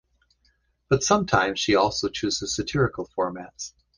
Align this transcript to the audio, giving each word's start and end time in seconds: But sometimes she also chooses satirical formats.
But 0.89 1.03
sometimes 1.03 1.59
she 1.59 1.75
also 1.75 2.09
chooses 2.09 2.55
satirical 2.55 3.07
formats. 3.15 3.73